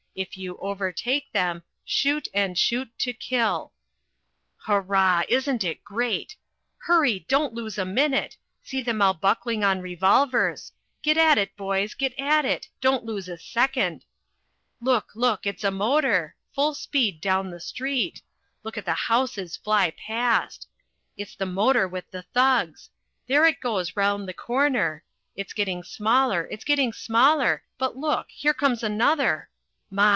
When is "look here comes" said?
27.95-28.83